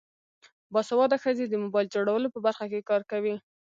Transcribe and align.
باسواده 0.73 1.17
ښځې 1.23 1.45
د 1.47 1.55
موبایل 1.63 1.87
جوړولو 1.95 2.27
په 2.33 2.39
برخه 2.45 2.65
کې 2.71 2.87
کار 2.89 3.01
کوي. 3.11 3.35